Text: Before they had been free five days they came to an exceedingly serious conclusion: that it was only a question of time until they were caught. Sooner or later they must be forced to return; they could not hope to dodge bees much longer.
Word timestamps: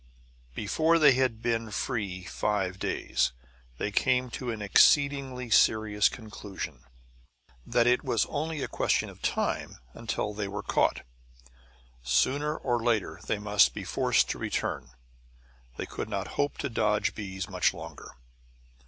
Before 0.55 0.97
they 0.97 1.11
had 1.11 1.43
been 1.43 1.69
free 1.69 2.23
five 2.23 2.79
days 2.79 3.33
they 3.77 3.91
came 3.91 4.31
to 4.31 4.49
an 4.49 4.59
exceedingly 4.59 5.51
serious 5.51 6.09
conclusion: 6.09 6.85
that 7.67 7.85
it 7.85 8.03
was 8.03 8.25
only 8.25 8.63
a 8.63 8.67
question 8.67 9.11
of 9.11 9.21
time 9.21 9.77
until 9.93 10.33
they 10.33 10.47
were 10.47 10.63
caught. 10.63 11.03
Sooner 12.01 12.57
or 12.57 12.81
later 12.83 13.19
they 13.27 13.37
must 13.37 13.75
be 13.75 13.83
forced 13.83 14.27
to 14.31 14.39
return; 14.39 14.89
they 15.77 15.85
could 15.85 16.09
not 16.09 16.29
hope 16.29 16.57
to 16.57 16.69
dodge 16.71 17.13
bees 17.13 17.47
much 17.47 17.71
longer. 17.71 18.15